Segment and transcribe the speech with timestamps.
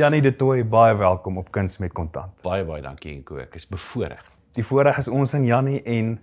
[0.00, 2.32] Janie De Tooy, baie welkom op Kuns met Kontant.
[2.40, 3.36] Baie baie dankie Enko.
[3.42, 4.22] Ek is bevoorreg.
[4.56, 6.14] Die voorreg is ons en Janie en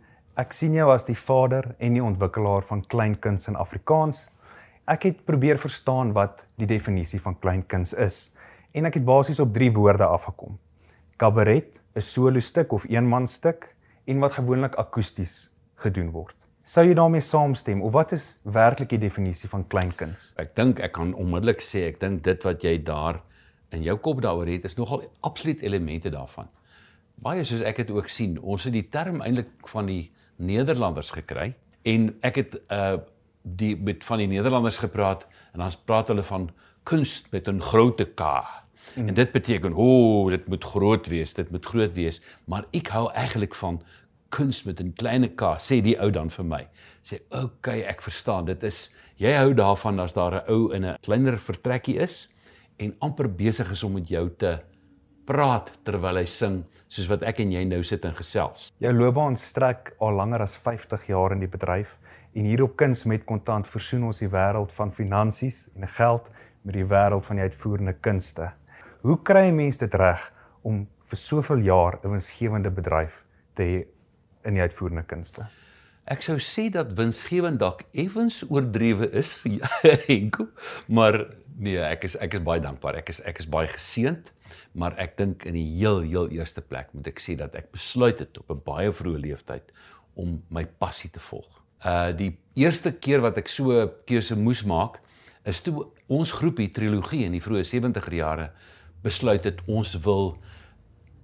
[0.41, 4.23] ek sien jou as die vader en die ontwikkelaar van klein kuns in Afrikaans.
[4.89, 8.19] Ek het probeer verstaan wat die definisie van klein kuns is
[8.73, 10.57] en ek het basies op 3 woorde afgekom.
[11.21, 13.75] Kabaret, 'n solo stuk of eenman stuk
[14.07, 16.33] en wat gewoonlik akoesties gedoen word.
[16.63, 20.33] Sou jy daarmee saamstem of wat is werklik die definisie van klein kuns?
[20.37, 23.21] Ek dink ek kan onmiddellik sê ek dink dit wat jy daar
[23.75, 26.47] in jou kop daaroor het is nogal absoluut elemente daarvan.
[27.15, 31.53] Baie soos ek dit ook sien, ons het die term eintlik van die Nederlanders gekry
[31.83, 32.97] en ek het uh
[33.41, 35.23] die met van die Nederlanders gepraat
[35.53, 36.49] en dan praat hulle van
[36.83, 38.21] kunst met 'n groot K.
[38.95, 39.07] Mm.
[39.07, 42.87] En dit beteken, o, oh, dit moet groot wees, dit moet groot wees, maar ek
[42.87, 43.81] hou eintlik van
[44.29, 46.67] kunst met 'n klein K, sê die ou dan vir my.
[47.01, 48.45] Sê, "Oké, okay, ek verstaan.
[48.45, 52.29] Dit is jy hou daarvan as daar 'n ou in 'n kleiner vertrekkie is."
[52.79, 54.57] En amper besig is om met jou te
[55.29, 58.69] praat terwyl hy sing soos wat ek en jy nou sit en gesels.
[58.81, 61.97] Jou loopbaan strek al langer as 50 jaar in die bedryf
[62.33, 66.31] en hier op Kuns met Kontant versoen ons die wêreld van finansies en geld
[66.63, 68.51] met die wêreld van die uitvoerende kunste.
[69.05, 70.31] Hoe kry 'n mens dit reg
[70.63, 73.85] om vir soveel jaar 'n winsgewende bedryf te hê
[74.45, 75.45] in die uitvoerende kunste?
[76.09, 79.43] Ek sou sê dat winsgewend dalk effens oordrewe is,
[80.07, 80.47] Henko,
[80.87, 81.27] maar
[81.59, 83.01] Nee, ek is ek is baie dankbaar.
[83.01, 84.29] Ek is ek is baie geseënd,
[84.79, 88.21] maar ek dink in die heel heel eerste plek moet ek sê dat ek besluit
[88.23, 89.73] het op 'n baie vroeë leeftyd
[90.15, 91.49] om my passie te volg.
[91.83, 95.01] Uh die eerste keer wat ek so 'n keuse moes maak,
[95.43, 98.51] is toe ons groepie trilogie in die vroeë 70er jare
[99.03, 100.37] besluit het ons wil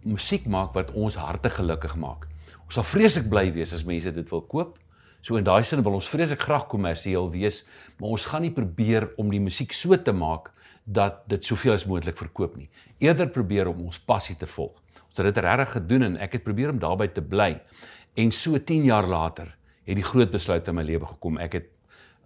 [0.03, 2.28] musiek maak wat ons harte gelukkig maak.
[2.66, 4.80] Ons sal vreeslik bly wees as mense dit wil koop,
[5.25, 7.63] So in daai sin wil ons vreeslik graag kommersieel wees,
[7.97, 10.52] maar ons gaan nie probeer om die musiek so te maak
[10.85, 12.67] dat dit soveel as moontlik verkoop nie.
[13.02, 14.75] Eerder probeer om ons passie te volg.
[15.02, 17.55] Ons het dit regtig gedoen en ek het probeer om daarbey te bly.
[18.22, 19.50] En so 10 jaar later
[19.89, 21.41] het die groot besluit in my lewe gekom.
[21.41, 21.72] Ek het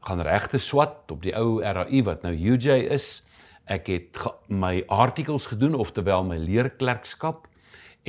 [0.03, 3.09] gaan regte swat op die ou RAI wat nou UJ is.
[3.63, 4.19] Ek het
[4.52, 7.47] my artikels gedoen of terwyl my leerklerkskap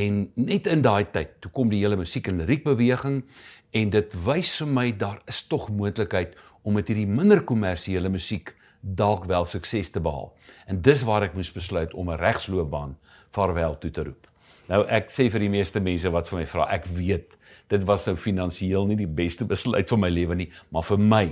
[0.01, 3.21] en net in daai tyd toe kom die hele musiek en liriek beweging
[3.77, 8.55] en dit wys vir my daar is tog moontlikheid om met hierdie minder kommersiële musiek
[8.81, 10.31] dalk wel sukses te behaal.
[10.67, 12.97] En dis waar ek moes besluit om 'n regsloopbaan
[13.31, 14.27] vaarwel toe te roep.
[14.69, 17.37] Nou ek sê vir die meeste mense wat vir my vra, ek weet
[17.69, 21.25] dit was sou finansiëel nie die beste besluit van my lewe nie, maar vir my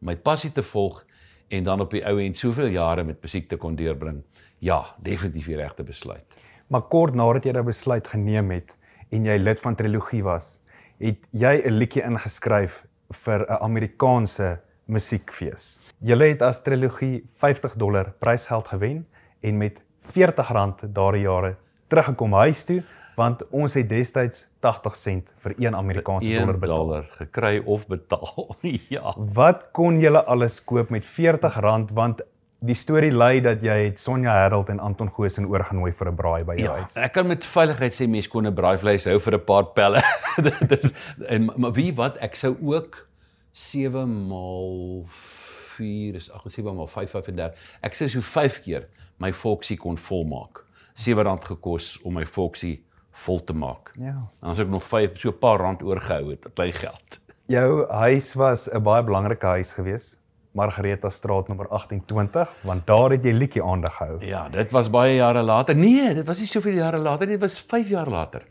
[0.00, 1.04] om my passie te volg
[1.48, 4.22] en dan op die ou end soveel jare met musiek te kon deurbring,
[4.62, 6.40] ja, definitief die regte besluit.
[6.70, 8.76] Maar kort nadat jy daai besluit geneem het
[9.12, 10.60] en jy lid van trilogie was,
[11.02, 12.84] het jy 'n liedjie ingeskryf
[13.24, 15.80] vir 'n Amerikaanse musiekfees.
[16.00, 19.06] Julle het as trilogie 50 dollar prysgeld gewen
[19.40, 21.56] en met 40 rand daardie jare
[21.88, 22.82] teruggekom huis toe
[23.16, 26.76] want ons het destyds 80 sent vir 1 Amerikaanse dollar betaal.
[26.76, 28.56] dollar gekry of betaal.
[28.96, 29.14] ja.
[29.16, 32.22] Wat kon julle alles koop met 40 rand want
[32.62, 36.44] die storie lui dat jy het Sonja Herald en Anton Goosen oorgenooi vir 'n braai
[36.44, 36.96] by jou ja, huis.
[36.96, 40.02] Ek kan met veiligheid sê mense kon 'n braaivleis hou vir 'n paar pelle.
[40.70, 40.92] Dit is
[41.26, 43.08] en maar wie wat ek sou ook
[43.52, 47.58] 7 maal 4 is ag 7 maal 5 35.
[47.82, 48.86] Ek sê so 5 keer
[49.18, 50.64] my Foxie kon volmaak.
[50.94, 52.84] R7 gekos om my Foxie
[53.24, 53.92] vol te maak.
[53.98, 54.30] Ja.
[54.42, 57.20] En as ek nog 5 so 'n paar rand oorgehou het, het hy geld.
[57.46, 60.21] Jou huis was 'n baie belangrike huis geweest.
[60.52, 64.18] Margareta Straat nommer 28 want daar het jy liedjie aandag gehou.
[64.24, 65.76] Ja, dit was baie jare later.
[65.76, 68.44] Nee, dit was nie soveel jare later nie, dit was 5 jaar later.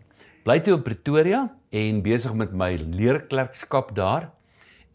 [0.44, 4.32] Bly toe in Pretoria en besig met my leerklerkskap daar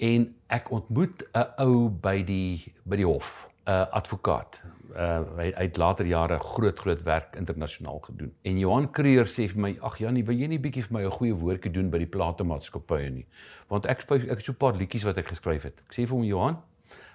[0.02, 4.60] en ek ontmoet 'n ou by die by die hof, 'n advokaat.
[4.96, 8.32] Uh hy, het later jare groot groot werk internasionaal gedoen.
[8.42, 11.10] En Johan Creer sê vir my, "Ag Janie, wil jy nie bietjie vir my 'n
[11.10, 13.26] goeie woordjie doen by die platemaatskappye nie?"
[13.68, 15.82] Want ek ek het so 'n paar liedjies wat ek geskryf het.
[15.86, 16.58] Ek sê vir hom, "Johan,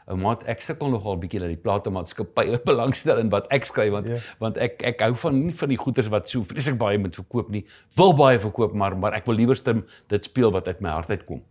[0.08, 4.18] maat ek sukkel nogal bietjie dat die platemaatskappye belangstel in wat ek skryf want yeah.
[4.18, 4.38] Ja.
[4.40, 7.50] want ek ek hou van nie van die goeders wat so vreeslik baie moet verkoop
[7.50, 7.66] nie
[8.00, 11.44] wil baie verkoop maar maar ek wil liewerste dit speel wat uit my hart uitkom.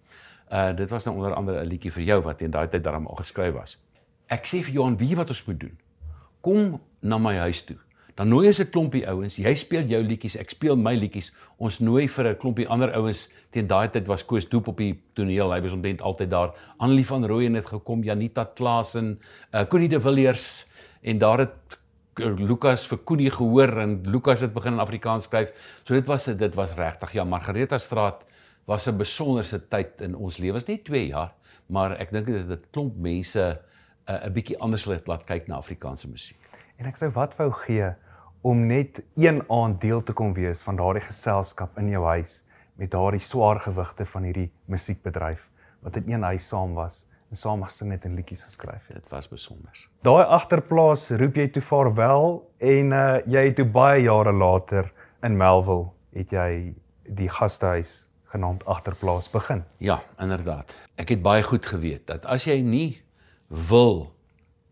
[0.50, 3.06] Uh dit was nou onder andere 'n liedjie vir jou wat in daai tyd daarom
[3.06, 3.78] al geskryf was.
[4.28, 5.78] Ek sê vir Johan, weet jy wat ons moet doen?
[6.40, 7.76] Kom na my huis toe.
[8.20, 11.30] Dan nooi ons 'n klompie ouens, jy speel jou liedjies, ek speel my liedjies.
[11.56, 13.32] Ons nooi vir 'n klompie ander ouens.
[13.50, 15.50] Teen daai tyd was Koos Doop op die toneel.
[15.50, 16.52] Hy was omtrent altyd daar.
[16.78, 19.18] Annelie van Rooyen het gekom, Janita Klasen,
[19.54, 20.66] uh Connie de Villiers
[21.02, 21.78] en daar het
[22.16, 25.80] Lukas vir Connie gehoor en Lukas het begin in Afrikaans skryf.
[25.84, 27.12] So dit was dit was regtig.
[27.12, 28.24] Ja, Margareta Straat
[28.66, 31.32] was 'n besonderse tyd in ons lewens, net 2 jaar,
[31.68, 35.56] maar ek dink dit het klomp mense 'n uh, 'n bietjie anders laat kyk na
[35.56, 36.36] Afrikaanse musiek.
[36.76, 37.94] En ek sou wat wou gee
[38.40, 42.44] om net een aand deel te kom wees van daardie geselskap in jou huis
[42.80, 45.46] met daardie swaar gewigte van hierdie musiekbedryf
[45.84, 49.02] wat in een huis saam was en saam gesing het en liedjies geskryf het.
[49.02, 49.88] Dit was besonder.
[50.02, 55.36] Daai agterplaas roep jy toe vaarwel en uh jy het toe baie jare later in
[55.36, 56.74] Melville het jy
[57.06, 59.64] die gastehuis genaamd agterplaas begin.
[59.78, 60.74] Ja, inderdaad.
[60.96, 63.02] Ek het baie goed geweet dat as jy nie
[63.48, 64.12] wil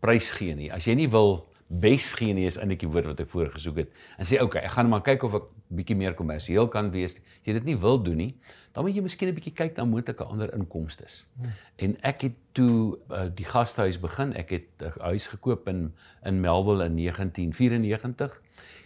[0.01, 3.21] prys gee nie, as jy nie wil bes gee nie is eintlik die woord wat
[3.21, 3.91] ek voor gesoek het.
[4.17, 7.19] En sê okay, ek gaan maar kyk of ek bietjie meer kommersieel kan wees.
[7.21, 8.31] As jy dit nie wil doen nie,
[8.73, 11.05] dan moet jy miskien 'n bietjie kyk na moontlike ander inkomste.
[11.37, 11.53] Hmm.
[11.77, 14.33] En ek het toe uh, die gastehuis begin.
[14.33, 15.93] Ek het 'n huis gekoop in
[16.25, 18.41] in Melville in 1994.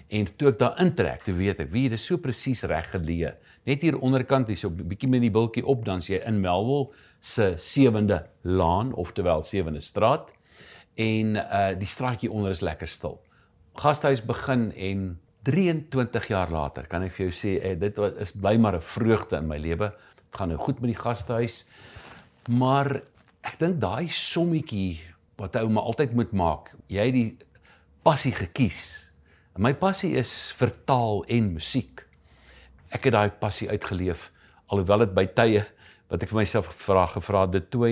[0.09, 3.37] En toe ek daar intrek, toe weet ek, wie is so presies reg geleë.
[3.65, 6.91] Net hier onderkant hier so bietjie met die bultjie op dan jy in Melville
[7.21, 10.33] se 7de laan, oftewel 7de straat
[11.01, 13.21] en uh die straatjie onder is lekker stil.
[13.81, 18.33] Gasthuis begin en 23 jaar later kan ek vir jou sê eh, dit was is
[18.33, 19.93] bly maar 'n vreugde in my lewe.
[20.17, 21.65] Dit gaan nou goed met die gasthuis.
[22.49, 23.03] Maar
[23.43, 25.01] ek dink daai sommetjie
[25.37, 26.75] wat ou maar altyd moet maak.
[26.89, 27.37] Jy het die
[28.03, 29.11] passie gekies.
[29.57, 32.07] En my passie is vir taal en musiek.
[32.91, 34.31] Ek het daai passie uitgeleef
[34.73, 35.65] alhoewel dit by tye
[36.09, 37.87] wat ek vir myself vra gevra dit toe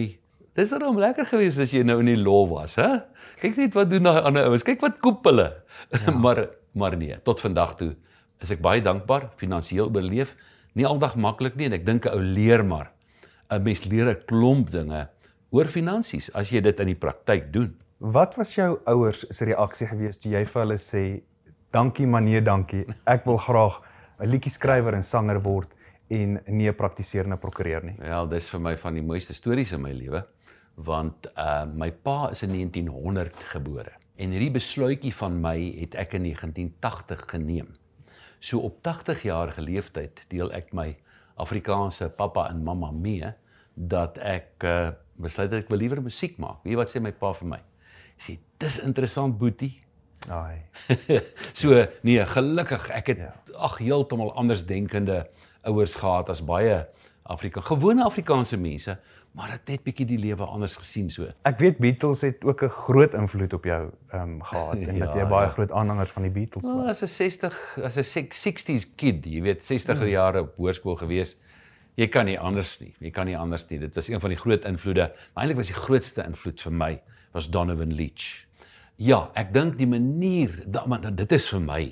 [0.58, 3.04] Dis dan lekker geweest as jy nou in die law was, hè?
[3.38, 4.64] Kyk net wat doen daai ander ouens.
[4.66, 5.52] Kyk wat koop hulle.
[5.94, 6.14] Ja.
[6.24, 7.94] maar maar nee, tot vandag toe
[8.42, 10.36] is ek baie dankbaar finansiëel oorleef.
[10.78, 12.90] Nie aldag maklik nie en ek dink 'n ou leer maar.
[13.50, 15.08] 'n Mens leer 'n klomp dinge
[15.50, 17.74] oor finansies as jy dit in die praktyk doen.
[17.98, 21.22] Wat was jou ouers se reaksie geweest toe jy vir hulle sê
[21.70, 22.86] dankie maar nee dankie.
[23.06, 23.82] Ek wil graag
[24.20, 25.68] 'n liedjie skrywer en sanger word
[26.08, 27.96] en nie 'n praktiserende prokureur nie.
[28.02, 30.24] Ja, dis vir my van die mooiste stories in my lewe
[30.84, 36.18] want uh my pa is in 1900 gebore en hierdie besluitjie van my het ek
[36.18, 37.68] in 1980 geneem.
[38.40, 40.92] So op 80 jaar geleeftyd deel ek my
[41.40, 43.32] Afrikaanse pappa en mamma mee
[43.74, 44.90] dat ek uh
[45.20, 46.62] besluit dat ek wil liewer musiek maak.
[46.64, 47.58] Weet wat sê my pa vir my?
[48.16, 49.74] Hy sê dis interessant boetie.
[50.32, 50.62] Ai.
[51.60, 53.34] so nee, gelukkig ek het ja.
[53.68, 55.26] ag heeltemal anders denkende
[55.68, 56.78] ouers gehad as baie
[57.30, 58.96] Afrika gewone Afrikaanse mense
[59.36, 61.28] maar het net bietjie die lewe anders gesien so.
[61.46, 65.06] Ek weet Beatles het ook 'n groot invloed op jou ehm um, gehad en ja,
[65.06, 65.52] dat jy baie ja.
[65.52, 67.02] groot aanhangers van die Beatles nou, was.
[67.02, 70.06] As 'n 60 as 'n 60s kid, jy weet 60er hmm.
[70.06, 71.38] jare op hoërskool gewees.
[71.94, 72.94] Jy kan nie anders nie.
[72.98, 73.78] Jy kan nie anders nie.
[73.78, 75.12] Dit was een van die groot invloede.
[75.34, 77.00] Maar eintlik was die grootste invloed vir my
[77.32, 78.46] was Donovan Leitch.
[78.96, 81.82] Ja, ek dink die manier, da, maar dit is vir my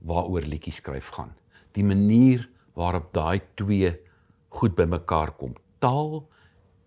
[0.00, 1.32] waaroor liedjies skryf gaan.
[1.72, 3.92] Die manier waarop daai twee
[4.48, 5.54] goed bymekaar kom.
[5.78, 6.28] Taal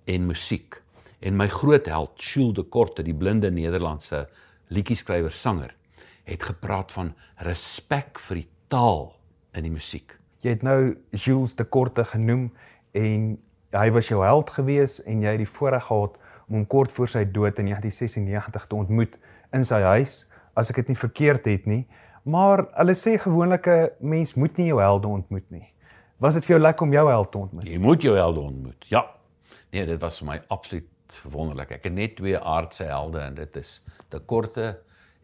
[0.05, 0.81] en musiek.
[1.19, 4.25] En my groot held, Jules de Korte, die blinde Nederlandse
[4.73, 5.73] liedjie-skrywer sanger,
[6.25, 7.13] het gepraat van
[7.45, 9.15] respek vir die taal
[9.57, 10.17] in die musiek.
[10.43, 12.49] Jy het nou Jules de Korte genoem
[12.97, 13.35] en
[13.75, 16.17] hy was jou held gewees en jy het die voorreg gehad
[16.47, 19.15] om hom kort voor sy dood in 1996 te ontmoet
[19.55, 20.25] in sy huis,
[20.55, 21.83] as ek dit nie verkeerd het nie.
[22.25, 25.73] Maar hulle sê gewoonlik 'n mens moet nie jou helde ontmoet nie.
[26.17, 27.67] Was dit vir jou lekker om jou held te ontmoet?
[27.67, 28.85] Jy moet jou helde ontmoet.
[28.89, 29.05] Ja,
[29.75, 31.73] Nee, dit was vir my absoluut wonderlik.
[31.75, 34.69] Ek het net twee aardse helde en dit is Te Korte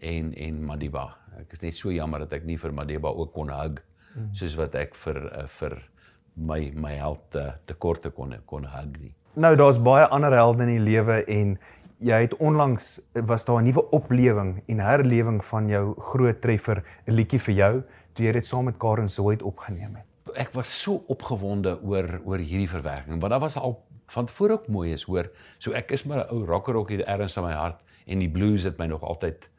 [0.04, 1.06] en en Madiba.
[1.40, 4.26] Ek is net so jammer dat ek nie vir Madiba ook kon hug mm.
[4.36, 5.78] soos wat ek vir uh, vir
[6.36, 9.14] my my held uh, Te Korte kon kon hug nie.
[9.40, 11.54] Nou daar's baie ander helde in die lewe en
[12.04, 12.90] jy het onlangs
[13.32, 17.74] was daar 'n nuwe oplewing en herlewing van jou groot treffer 'n liedjie vir jou
[18.14, 20.06] toe jy dit saam met Karen Zoid opgeneem het.
[20.36, 23.80] Ek was so opgewonde oor oor hierdie verwerking want daar was al
[24.12, 25.32] van voor ook mooi is, hoor.
[25.58, 28.30] So ek is maar 'n ou rocker ook hier ergens in my hart en die
[28.30, 29.50] blues het my nog altyd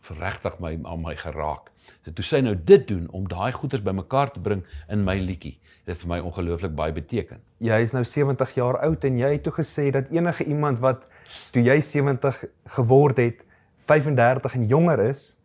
[0.00, 1.70] verregtig my aan my geraak.
[2.04, 5.56] So toe sy nou dit doen om daai goeders bymekaar te bring in my liedjie,
[5.86, 7.40] dit vir my ongelooflik baie beteken.
[7.58, 11.06] Jy is nou 70 jaar oud en jy het toe gesê dat enige iemand wat
[11.52, 12.44] toe jy 70
[12.78, 13.44] geword het,
[13.86, 15.36] 35 en jonger is,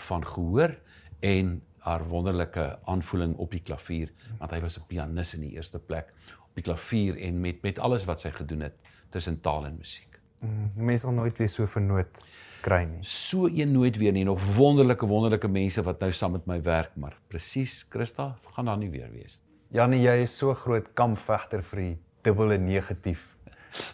[0.08, 0.74] van gehoor
[1.20, 5.78] en haar wonderlike aanvoeling op die klavier want hy was 'n pianis in die eerste
[5.78, 6.12] plek
[6.42, 8.74] op die klavier en met met alles wat sy gedoen het
[9.10, 10.20] tussen taal en musiek.
[10.40, 12.18] Mm, mense sal nooit weer so vernoot
[12.60, 13.02] kry nie.
[13.02, 14.24] So een nooit weer nie.
[14.24, 18.78] Nog wonderlike wonderlike mense wat nou saam met my werk, maar presies Christa gaan daar
[18.78, 19.40] nie weer wees.
[19.74, 23.26] Janie, jy is so groot kampvegter vir die dubbele negatief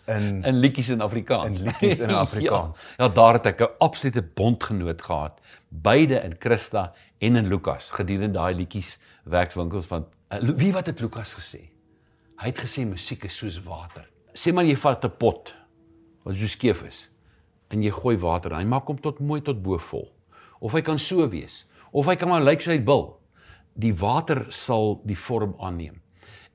[0.07, 1.61] in in liedjies in Afrikaans.
[1.61, 2.85] In liedjies in Afrikaans.
[2.97, 7.91] ja, ja, daar het ek 'n absolute bondgenoot gehad, beide in Christa en in Lukas
[7.91, 11.71] gedurende daai liedjies werkswinkels van uh, wie wat het Lukas gesê?
[12.37, 14.09] Hy het gesê musiek is soos water.
[14.35, 15.55] Sê maar jy vat 'n pot
[16.23, 17.09] wat so skeef is
[17.75, 20.07] en jy gooi water in, hy maak hom tot mooi tot bo vol.
[20.63, 23.07] Of hy kan so wees, of hy kan maar lyk soos hy wil.
[23.75, 25.99] Die water sal die vorm aanneem.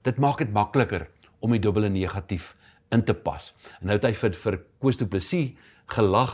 [0.07, 1.09] Dit maak dit makliker
[1.43, 2.53] om die dubbele negatief
[2.95, 3.51] in te pas.
[3.81, 5.51] En nou het hy vir vir Koos Du Plessis
[5.91, 6.33] gelag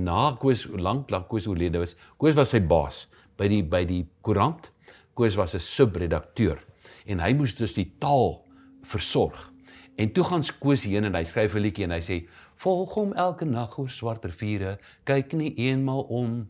[0.00, 1.94] na Koos lank lank Koos oorlede was.
[2.18, 3.04] Koos was sy baas
[3.38, 4.70] by die by die koerant.
[5.14, 6.58] Koos was 'n subredakteur
[7.06, 8.44] en hy moes dus die taal
[8.82, 9.50] versorg.
[9.96, 12.26] En toe gaan Koos heen en hy skryf 'n liedjie en hy sê:
[12.64, 16.48] "Volg hom elke nag oor swart riviere, kyk nie eenmal om."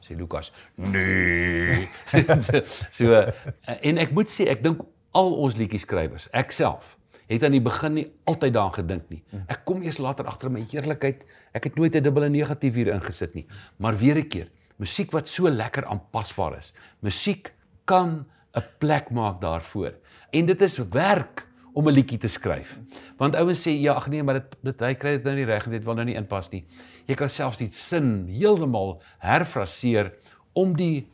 [0.00, 1.88] Sê Lukas: "Nee."
[2.98, 3.26] so
[3.66, 4.84] en ek moet sê ek dink
[5.18, 6.94] al ons liedjie skrywers, ek self
[7.28, 9.20] het aan die begin nie altyd daaraan gedink nie.
[9.52, 13.34] Ek kom eers later agter my eerlikheid, ek het nooit 'n dubbele negatief hier ingesit
[13.34, 13.46] nie.
[13.76, 14.48] Maar weer 'n keer,
[14.78, 16.72] musiek wat so lekker aanpasbaar is.
[17.00, 17.52] Musiek
[17.84, 19.92] kan 'n plek maak daarvoor.
[20.30, 21.47] En dit is werk
[21.78, 22.78] om 'n liedjie te skryf.
[23.18, 25.66] Want ouens sê ja, ag nee, maar dit dit hy kry dit nou nie reg
[25.66, 26.64] en dit wil nou nie inpas nie.
[27.06, 30.12] Jy kan selfs die sin heeltemal herfraseer
[30.52, 31.06] om die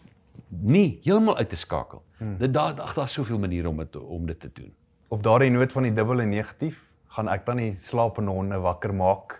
[0.48, 2.02] nie heeltemal uit te skakel.
[2.18, 2.38] Hmm.
[2.38, 4.72] Dit daar daar's soveel maniere om dit om dit te doen
[5.14, 6.80] op daardie noot van die dubbele negatief
[7.14, 9.38] gaan ek dan die slapende honde wakker maak.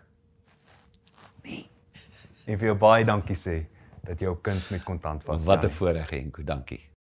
[1.43, 1.65] Nee.
[2.47, 3.59] En vir jou baie dankie sê
[4.05, 5.47] dat jou kuns met kontant was.
[5.49, 6.94] Wat 'n voorreg Henko, dankie.